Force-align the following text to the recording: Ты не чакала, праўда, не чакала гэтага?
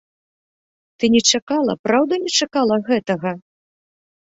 Ты 0.97 1.05
не 1.17 1.21
чакала, 1.31 1.77
праўда, 1.85 2.13
не 2.25 2.31
чакала 2.41 2.75
гэтага? 2.91 3.31